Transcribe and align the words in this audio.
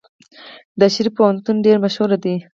د 0.79 0.81
شریف 0.93 1.13
پوهنتون 1.17 1.55
ډیر 1.65 1.77
مشهور 1.85 2.09
دی. 2.23 2.35